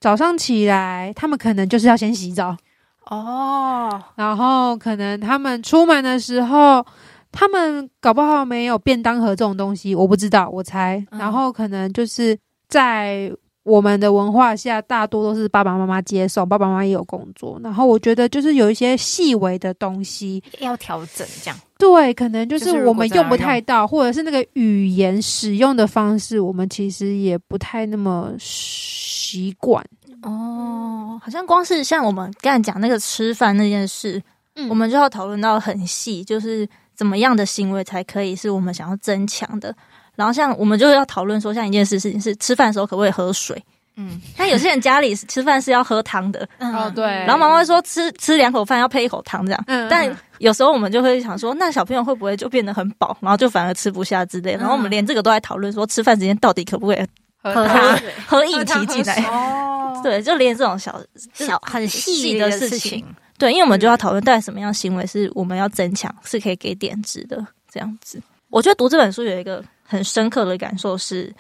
[0.02, 2.58] 早上起来，他们可能就是要先洗澡。
[3.06, 6.86] 哦，然后可能他们出门的时候，
[7.32, 13.32] 他们搞不好没有便当盒这种东西，我不知道，我猜，然后可能就是在
[13.64, 17.60] 我们的文化下，大多都是爸爸妈妈接送，爸爸妈妈也有工作。
[17.64, 29.84] 然后我觉得就是有一些细微的东西要调整，这样对，可能就是我们用不太到，或者是那个语言使用的方式，我们其实也不太那么习惯。
[30.24, 34.22] 哦，好像光是像我们刚才讲那个吃饭那件事，
[34.56, 36.68] 嗯，我们就要讨论到很细，就是
[37.02, 39.76] 怎么样的行为才可以是我们想要增强的。
[40.16, 43.60] 然后像我们就要讨论说，像一件事事情是吃饭的时候可不可以喝水？
[43.96, 47.04] 嗯，那有些人家里吃饭是要喝汤的，哦对。
[47.04, 49.90] 然后妈妈会说吃吃两口饭要配一口汤这样，嗯。
[49.90, 54.54] 但有时候我们就会想说，那小朋友会不会就变得很饱，然后就反而吃不下之类。
[54.56, 57.08] 然后我们连这个都在讨论说，吃饭时间到底可不可以
[57.42, 59.16] 喝汤喝液体进来？
[59.24, 61.02] 哦，对，就连这种小
[61.34, 63.04] 小很细的事情，
[63.42, 68.22] 对，因为我们就要讨论到底什么样行为是我们要增强，是可以给点值的这样子。
[68.50, 69.64] 我觉得读这本书有一个。
[69.84, 71.36] 很深刻的感受是，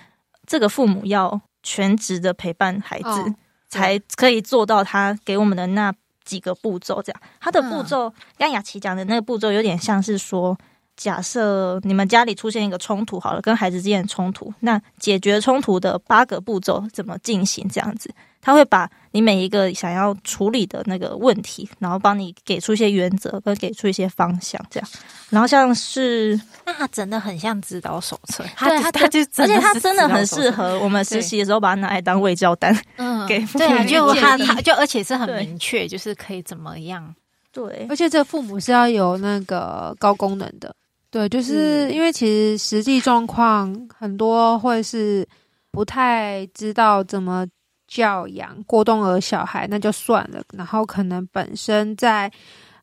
[0.46, 3.36] 这个父母要全职的陪伴孩子，哦、
[3.70, 5.94] 才可以做到他给我们的那
[6.26, 7.02] 几个步骤。
[7.02, 10.58] 这样，他的步骤，刚雅琪讲的那个步骤，有点像是说，
[10.98, 17.66] 假设你们家里出现一个冲突，好了，跟孩子之间的冲突，那解决冲突的八个步骤怎么进行？
[17.70, 18.14] 这样子。
[18.42, 24.90] 他会把你每一个想要处理的那个问题，然后帮你给出一些原则，跟给出一些方向，这样。
[25.30, 37.14] 然后像是，那他真的很像指导手册，对，他他就，而且他真的很适合我们实习的时候把它拿来当卫教单，嗯，给父母对，就他他就而且是很明确，就是可以怎么样，
[37.52, 37.86] 对。
[37.90, 40.74] 而且这父母是要有那个高功能的，
[41.10, 45.28] 对，就是因为其实实际状况很多会是
[45.72, 47.46] 不太知道怎么。
[47.92, 52.32] 教养过动儿小孩那就算了，然后可能本身在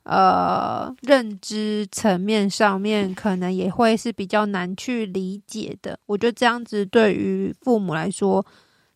[0.02, 5.98] 呃认知层面上面，可能也会是比较难去理解的。
[6.04, 8.44] 我觉得这样子对于父母来说，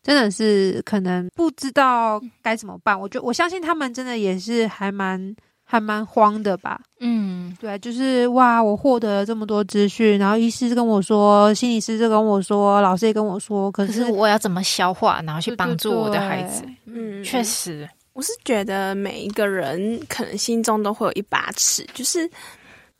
[0.03, 2.99] 真的是可能不知道该怎么办。
[2.99, 5.35] 我觉得我相信他们真的也是还蛮。
[5.73, 6.79] 还蛮慌的吧？
[6.99, 16.61] 嗯，对，就是哇，我获得了这么多资讯，然后医师跟我说，心理师就跟我说，老师也跟我说，可是，可是我要怎么消化，然后去帮助我的孩子？
[16.61, 22.29] 对对对，嗯，确实，我是觉得每一个人可能心中都会有一把尺，就是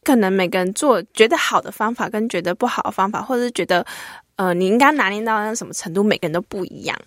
[0.04, 3.86] 可能每个人做觉得好的方法跟觉得不好的方法，或者是觉得
[4.38, 6.98] 呃你应该拿捏到那什么程度，每个人都不一样。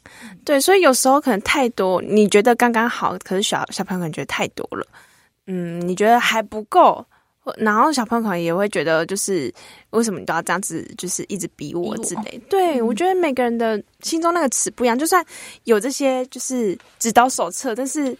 [0.44, 4.86] 对，所以有时候可能太多，你觉得刚刚好，可是小小朋友可能觉得太多了。
[5.46, 7.04] 嗯，你觉得还不够，
[7.58, 9.52] 然后小朋友可能也会觉得，就是
[9.90, 12.40] 为什么你都要这样子，就是一直逼我之类。
[12.50, 15.24] 对，我觉得每个人的心中那个尺不一样，就算
[15.64, 18.16] 有这些就是指导手册，但是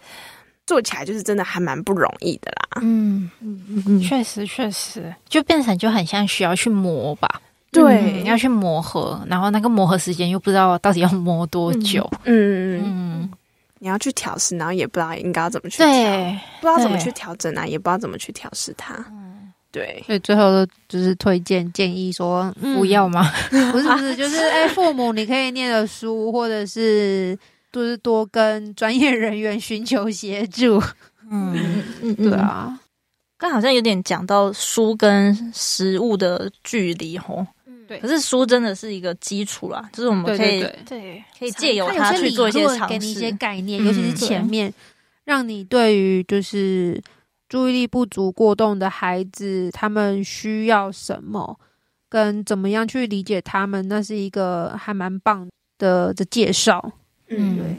[0.67, 2.81] 做起来就是真的还蛮不容易的啦。
[2.83, 7.41] 嗯嗯嗯，确实确实，就变成就很像需要去磨吧。
[7.73, 12.09] 对，要去磨合，然后那个磨合时间又不知道到底要磨多久。
[12.25, 13.31] 嗯嗯嗯。
[13.79, 18.95] 你要去调试，然后也不知道应该要怎么去调，不知道怎么去调整啊，也不知道怎么去调试它。
[19.11, 23.31] 嗯，对，所以最后就是推荐建议说，不要吗？
[23.51, 27.39] 嗯、 不是不是，就是哎、欸，父母你可以念的书，或者是
[27.71, 30.83] 就是多跟专业人员寻求协助。
[31.31, 32.79] 嗯嗯，对啊，
[33.37, 37.47] 刚好像有点讲到书跟食物的距离吼。
[37.87, 44.73] 对，可是书真的是一个基础啦，就是我们可以对，可以借由它去做一些尝试，给你一些概念，尤其是前面，
[45.25, 47.01] 让你对于就是
[47.49, 51.59] 注意力不足过动的孩子，他们需要什么，
[52.09, 56.93] 跟怎么样去理解他们，那是一个还蛮棒的的介绍。
[57.29, 57.77] 嗯，对，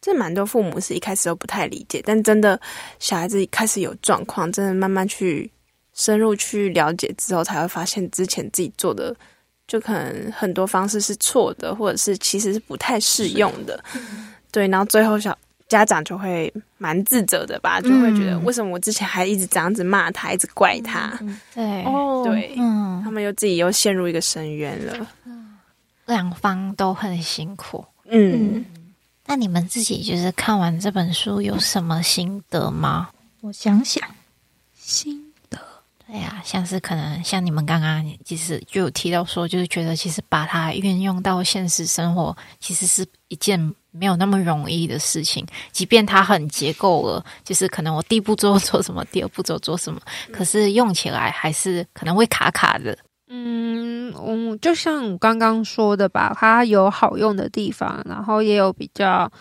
[0.00, 2.58] 这蛮多父母是一开始都不太理解，但真的
[2.98, 5.50] 小孩子一开始有状况，真的慢慢去
[5.92, 9.14] 深入去了解之后，才会发现之前自己做的。
[9.72, 13.82] 就可能很多方式是错的，或者是其实是不太适用的，
[14.50, 14.68] 对。
[14.68, 15.34] 然后最后小
[15.66, 21.18] 家长就会蛮自责的吧，就会觉得为什么我之前还一直这样子骂他，一直怪他，
[21.54, 21.82] 对，
[22.22, 25.06] 对，嗯，他们又自己又陷入一个深渊了，
[26.04, 28.62] 两方都很辛苦，嗯。
[29.24, 33.08] 那你们自己就是看完这本书有什么心得吗？
[33.40, 34.06] 我想想，
[34.74, 35.21] 心。
[36.12, 43.58] 对呀、像是可能像你们刚刚其实就有提到说，就是觉得其实把它运用到现实生活，其实是一件
[43.90, 45.42] 没有那么容易的事情。
[45.70, 49.98] 即便它很结构了，就是可能我第一步做做什么，第二步做做什么，
[50.30, 52.94] 可是用起来还是可能会卡卡的。
[53.28, 59.32] 嗯，嗯，就像我刚刚说的吧，它有好用的地方，然后也有比较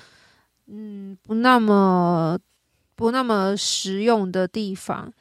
[0.68, 2.40] 嗯不那么
[2.96, 5.12] 不那么实用的地方。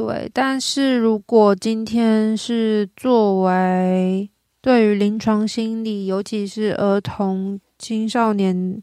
[0.00, 4.30] 对，但是如果今天是作为
[4.62, 8.80] 对于临床心理，尤其是儿童青少年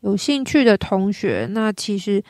[0.00, 2.20] 有兴趣的同学，那其实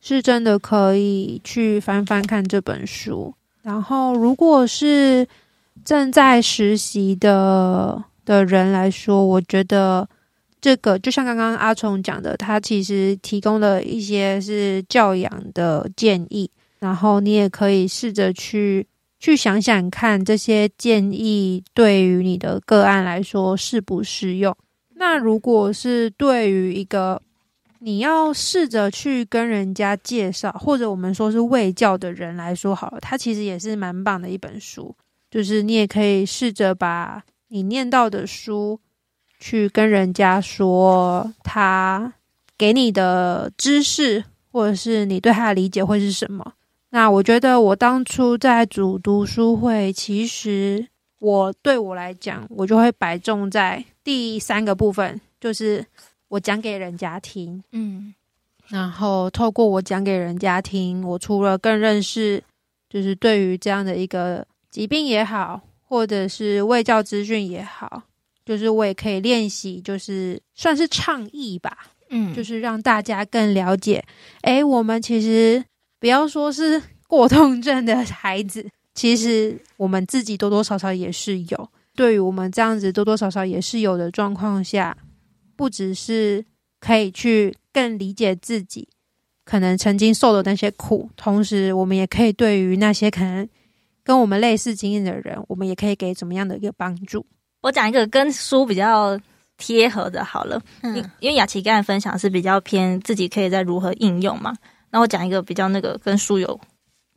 [0.00, 3.32] 是真的可以去翻翻看这本书。
[3.62, 5.24] 然后，如果是
[5.84, 10.08] 正在实习的的人来说，我觉得
[10.60, 18.86] 这个就像刚刚阿虫讲的，他其实提供了一些是教养的建议，然后你也可以试着去
[19.18, 24.54] 去想想看，这些建议对于你的个案来说适不适用。
[24.94, 27.20] 那如果是对于一个
[27.80, 34.94] 你要试着去跟人家介绍，或者我们说是卫教的人来说好了，它其实也是蛮棒的一本书。
[35.30, 38.80] 就是你也可以试着把你念到的书
[39.38, 42.14] 去跟人家说，他
[42.56, 46.54] 给你的知识，或者是你对他的理解会是什么。
[46.96, 50.86] 那我觉得我当初在组读书会，其实
[51.18, 55.84] 我对我来讲，我就会摆重在第三个部分，就是
[56.28, 58.14] 我讲给人家听，嗯，
[58.68, 62.42] 然后透过我讲给人家听，我除了更认识，
[62.88, 64.46] 就是对于这样的一个。
[64.70, 68.04] 疾病也好，或者是卫教资讯也好，
[68.42, 74.02] 就是我也可以练习，就是算是倡议吧，嗯，就是让大家更了解。
[74.40, 75.62] 哎，我们其实
[75.98, 81.68] 不要说是 过动症的孩子，其实我们自己多多少少也是有。
[81.94, 84.96] 对于我们这样子多多少少也是有的状况下，
[85.56, 86.44] 不只是
[86.80, 88.88] 可以去更理解自己
[89.44, 93.48] 可能曾经受的那些苦，同时我们也可以对于那些可能。
[94.04, 97.26] 跟我们类似经验的人，我们也可以给怎么样的一个帮助？
[97.60, 99.18] 我讲一个跟书比较
[99.58, 104.54] 贴合的，好了，嗯，因为雅琪刚才分享是比较偏自己可以在如何应用嘛，
[104.90, 106.58] 那我讲一个比较那个跟书有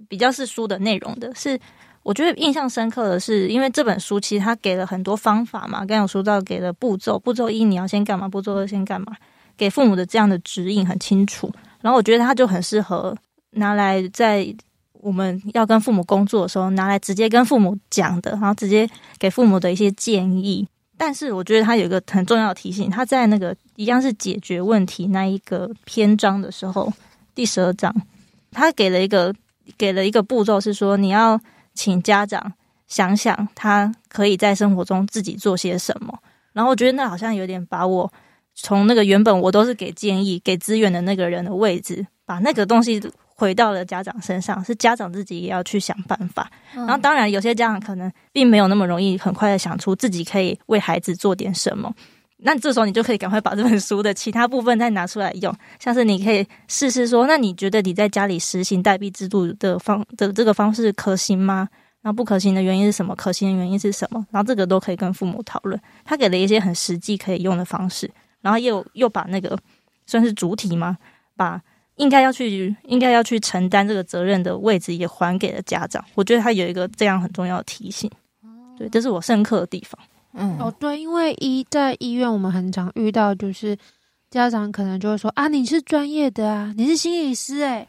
[0.07, 1.59] 比较是书的内容的，是
[2.03, 9.15] 我觉得印象深刻的是，因为这本书其实它给了很多方法嘛，刚有说到给了步骤，步骤一你要先干嘛，步骤二先干嘛，
[9.57, 11.51] 给父母的这样的指引很清楚，
[11.81, 13.15] 然后我觉得它就很适合
[13.51, 14.55] 拿来在。
[15.01, 18.85] 我们要跟父母工作的时候，拿来直接跟父母讲的，然后直接
[19.17, 20.67] 给父母的一些建议。
[20.97, 26.91] 但是我觉得他有一个很重要的提醒，他在那个一样是解决问题那一个篇章的时候，
[27.39, 27.95] 第十二章，
[28.51, 29.33] 他给了一个
[29.77, 31.39] 给了一个步骤，是说你要
[31.73, 32.51] 请家长
[32.85, 36.19] 想想他可以在生活中自己做些什么。
[36.51, 38.11] 然后我觉得那好像有点把我
[38.55, 43.01] 从那个原本我都是给建议、给资源的那个人的位置，把那个东西。
[43.39, 46.51] 回到了家长身上，是家长自己也要去想办法。
[46.75, 51.89] 嗯、然后，当然有些家长可能并没有那么容易很快的想出自己可以为孩子做点什么。
[52.41, 61.67] 那这时候你就可以赶快把这本书的其他部分再拿出来用，像是你可以试试说，那你觉得你在家里实行代币制度的方的这个方式可行吗？
[62.01, 63.13] 然后不可行的原因是什么？
[63.15, 64.25] 可行的原因是什么？
[64.31, 65.77] 然后这个都可以跟父母讨论。
[66.05, 68.09] 他给了一些很实际可以用的方式，
[68.39, 69.59] 然后又又把那个
[70.05, 70.97] 算是主体吗？
[71.35, 71.61] 把
[71.97, 76.01] 应该要去，应该要去承担这个责任的位置也还给了家长。
[76.15, 78.09] 我觉得他有一个这样很重要的提醒，
[78.77, 79.99] 对，这是我深刻的地方。
[80.33, 83.77] 嗯，哦，对，因为一在医院，我们很常遇到，就是
[84.29, 87.87] 家长可能就会说啊，你是专业的啊，你是心理师哎、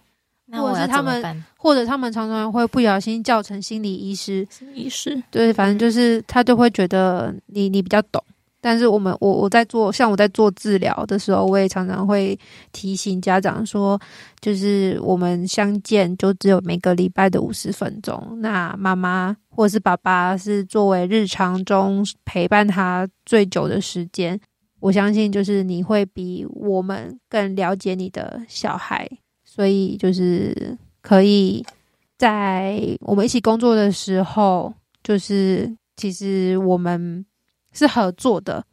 [0.50, 8.22] 欸，或者是他们，或者他们常常会不小心叫成心理医师，心理师，对，反正就是他就会觉得你你比较懂。
[8.62, 12.38] 但是我们我我在做像我在做治疗的时候，我也常常会
[12.72, 13.98] 提醒家长说，
[14.40, 18.38] 就是我们相见就只有每个礼拜的五十分钟。
[18.42, 24.38] 那妈妈或是爸爸是作为日常中陪伴他最久的时间，
[24.78, 29.08] 我相信就是你会比我们更了解你的小孩，
[29.42, 31.64] 所以就是可以
[32.18, 34.70] 在我们一起工作的时候，
[35.02, 37.24] 就是其实我们。
[37.72, 38.64] 是合作的，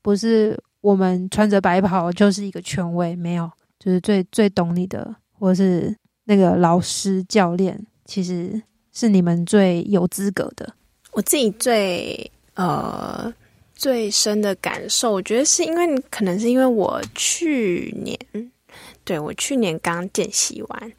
[0.00, 5.94] 不是我们穿着白袍就是一个权威，没有，就是最最懂你的，或是
[6.24, 10.74] 那个老师教练，其实是你们最有资格的。
[11.12, 13.32] 我自己最呃
[13.74, 18.18] 最深的感受，我觉得是因为可能是因为我去年，
[19.04, 20.92] 对，我去年刚见习完，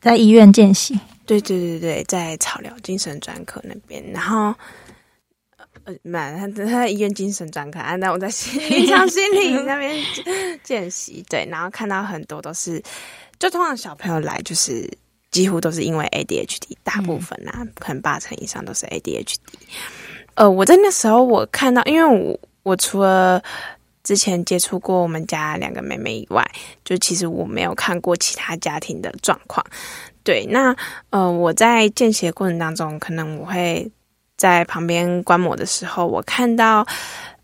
[0.00, 4.54] 在医院见习，对对对对，在草疗精神专科那边，然后。
[5.84, 9.94] 呃，蛮他他在医院精神专科，那我在心理上心理那边
[10.62, 12.82] 见习，对，然后看到很多都是，
[13.38, 14.90] 就通常小朋友来，就是
[15.30, 19.36] 几乎都是因为 ADHD，大部分啊，嗯、可能八成以上都是 ADHD。
[20.36, 23.42] 呃，我在那时候我看到，因为我我除了
[24.02, 26.42] 之前接触过我们家两个妹妹以外，
[26.82, 29.62] 就其实我没有看过其他家庭的状况。
[30.22, 30.74] 对，那
[31.10, 33.92] 呃，我在见习的过程当中，可能我会。
[34.36, 36.86] 在旁边观摩的时候，我看到，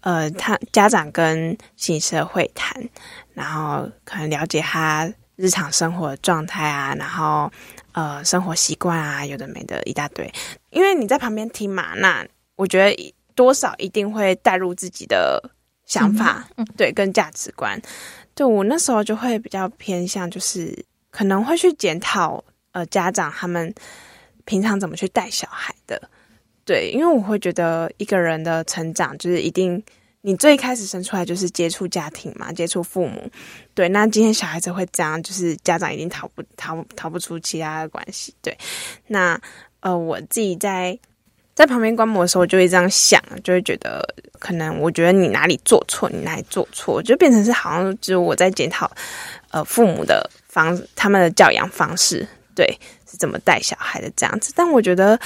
[0.00, 2.82] 呃，他家长跟心理师会谈，
[3.32, 7.50] 然后可能了解他日常生活的状态啊，然后
[7.92, 10.30] 呃，生活习惯啊，有的没的一大堆。
[10.70, 12.26] 因为你在旁边听嘛，那
[12.56, 15.42] 我觉得多少一定会带入自己的
[15.86, 17.80] 想法，嗯、对，跟价值观。
[18.34, 23.72] 对，我那时候就会比较偏向，就是可能会去检讨呃家长他们
[24.44, 26.00] 平常怎么去带小孩的。
[26.70, 29.82] 对，因为我会觉得一个人的成长就是一定，
[30.20, 33.28] 你最开始生出来就是接触家庭嘛，接触父母。
[33.74, 38.32] 对，那今天小孩子会这样，就是家长一定逃不逃逃不出其他的关系。
[38.40, 38.56] 对，
[39.08, 39.36] 那
[39.80, 40.96] 呃，我自己在
[41.56, 44.00] 在旁边观摩的时候，就会这样想，就会觉得
[44.38, 48.88] 可能我觉得你哪里做错，你哪里做错，就变成是好像只有我在检讨
[49.50, 52.64] 呃父母的方他们的教养方式，对，
[53.10, 54.52] 是怎么带小孩的这样子。
[54.54, 55.18] 但我觉得。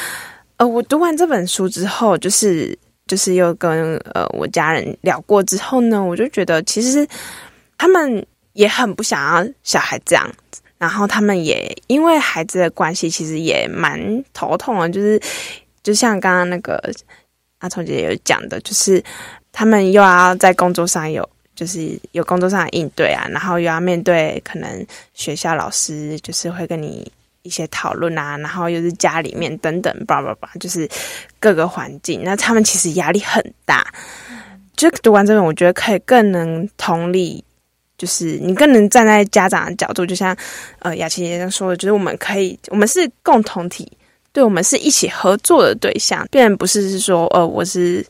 [0.66, 7.06] 我读完这本书之后，就是就是又跟呃我家人聊过之后呢，我就觉得其实
[7.76, 15.20] 他们也很不想要小孩这样子，然后他们也因为孩子的关系，其实也蛮头痛的，就是
[15.82, 16.80] 就像刚刚那个
[17.58, 19.02] 阿聪姐姐有讲的，就是
[19.52, 27.10] 他们又要在工作上有就是有工作上的应对啊，然后又要面对可能学校老师就是会跟你。
[27.44, 30.88] 一些讨论啊，然后又是家里面等等，叭叭叭，就是
[31.38, 33.86] 各个环境，那他们其实压力很大。
[34.76, 37.44] 就读完这本，我觉得可以更能同理，
[37.96, 40.36] 就是你更能站在家长的角度，就像
[40.80, 43.90] 呃雅琪姐姐说的，就是我们可以，我们是共同体，
[44.32, 48.04] 对，我们是一起合作的对象，并不是是说，呃，我是。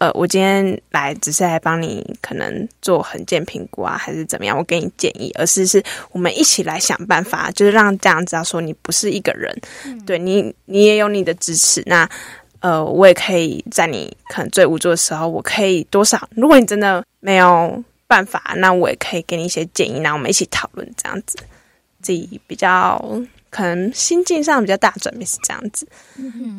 [0.00, 4.56] 呃，我今天来只是来帮你可能做衡鉴评估啊，还是怎么样？
[4.56, 11.82] 我给你建议，而是是我们一起来想办法，就是让这样知道说你不是一个人，嗯、对你，你也有你的支持。
[11.86, 12.08] 那
[12.60, 16.28] 呃，我也可以在你可能最无助的时候，我可以多少？
[16.36, 21.38] 如果你真的没有办法，那我也可以给你一些建议，那我们一起讨论这样子，
[22.00, 23.04] 自己比较。
[23.52, 25.86] 可能心境上比较大转变是这样子，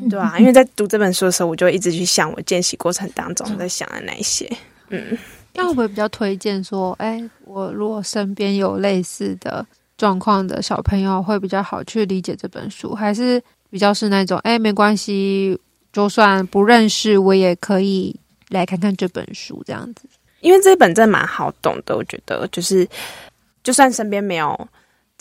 [0.07, 4.47] 对啊，因为在读这本书的时候，我就一直去想我见习过程当中在想的那些。
[4.89, 5.17] 嗯，
[5.55, 9.65] 那会不会比较推荐说，哎、欸，我如果身边有类似的
[9.97, 13.41] 状况的小朋友，会比较好去理解这本书，还是
[13.71, 15.59] 比较是那种，哎、欸，没关系，
[15.91, 18.15] 就算不认识，我也可以
[18.49, 20.03] 来看看这本书这样子。
[20.41, 22.87] 因为这本真的蛮好懂的，我觉得就是，
[23.63, 24.69] 就算身边没有。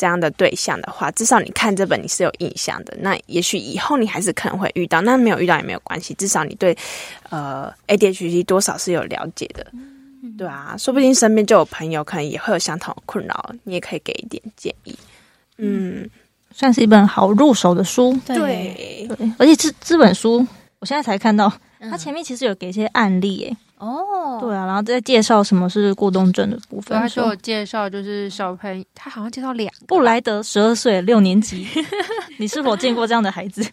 [0.02, 2.92] 这样的对象的话，至少你看这本你是有印象的。
[2.98, 6.12] 那也许以后你还是可能会遇到，那没有遇到也没有关系。
[6.14, 6.76] 至少你对
[7.30, 14.98] 呃 ADHD 多少是有了解的，嗯、对啊，说不定身边就有朋友可能也会有相同的困扰，你也可以给一点建议。
[15.58, 16.10] 嗯，
[16.50, 18.18] 算是一本好入手的书。
[18.26, 20.44] 对对，而且这这本书
[20.80, 23.56] 我现在才看到，它前面其实有给一些案例诶。
[23.82, 26.96] 哦，对啊，然后再介绍什么是过动症的部分。
[26.96, 29.86] 他说我介绍就是小朋友，他好像介绍两个。
[29.88, 31.66] 布莱德十二岁，六年级，
[32.38, 33.66] 你是否见过这样的孩子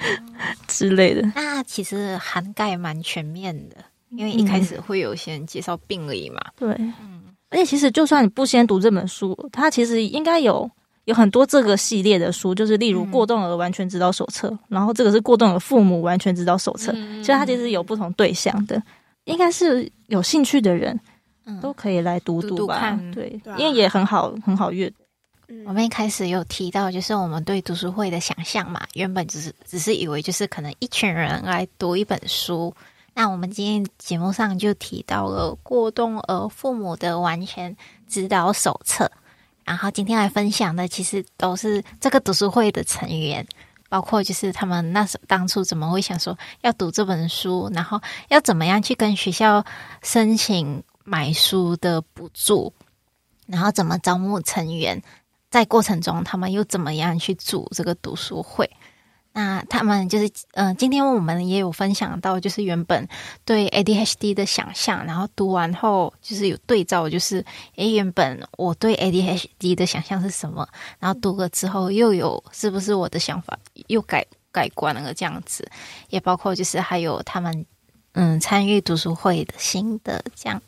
[0.68, 1.22] 之类的？
[1.34, 3.76] 那其实涵盖蛮全面的，
[4.10, 6.38] 因为一开始会有先介绍病理嘛。
[6.54, 10.70] 对，嗯，而且其实就算你不先读这本书，它其实应该有
[11.06, 18.82] 有很多这个系列的书，就是例如过动儿完全指导手册，嗯、然后这个是过动儿父母完全指导手册，嗯、所以它其实有不同对象的。
[19.26, 20.98] 应该是有兴趣的人，
[21.44, 22.90] 嗯，都可以来读读吧。
[22.92, 24.92] 读读对，对啊，因为也很好，很好阅。
[25.64, 32.74] 我们一开始有提到，就是我们对读书会的想象嘛，原本只是只是以为就是可能一群人来读一本书。
[33.14, 37.76] 那我们今天节目上就提到了过动儿父母的完全
[38.08, 39.10] 指导手册，
[39.64, 43.46] 然后今天来分享的其实都是这个读书会的成员。
[43.88, 49.64] 包括就是他们那时当初怎么会想说要读这本书，然后要怎么样去跟学校
[50.02, 52.72] 申请买书的补助，
[53.46, 55.02] 然后怎么招募成员，
[55.50, 58.70] 在过程中他们又怎么样去组这个读书会。
[59.38, 63.06] 那他们就是，嗯、呃，今天我们也有分享到，就是原本
[63.44, 67.44] 对 ADHD 的想象，然后读完后就是有对照，就是，
[67.76, 70.66] 诶，原本我对 ADHD 的想象是什么，
[70.98, 73.58] 然后读了之后又有是不是我的想法
[73.88, 75.70] 又改改观了这样子，
[76.08, 77.66] 也包括就是还有他们
[78.12, 80.62] 嗯参与读书会的心得这样。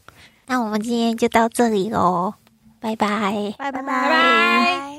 [0.44, 2.34] 那我们今天就到这里喽，
[2.80, 3.82] 拜拜，拜拜拜拜。
[3.82, 4.97] 拜拜。